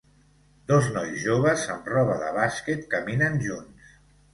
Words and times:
Dos 0.71 0.87
nois 0.95 1.19
joves 1.27 1.67
amb 1.75 1.93
roba 1.95 2.19
de 2.25 2.35
bàsquet 2.41 2.87
caminen 2.97 3.43
junts 3.49 3.99